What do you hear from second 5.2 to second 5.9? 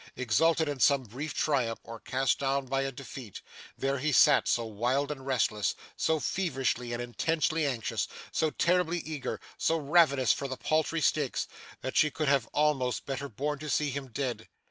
restless,